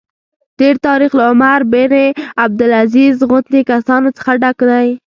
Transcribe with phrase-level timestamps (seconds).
[0.59, 1.93] تېر تاریخ له عمر بن
[2.45, 4.87] عبدالعزیز غوندې کسانو څخه ډک دی.